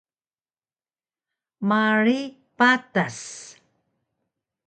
[1.71, 3.19] Marig Patas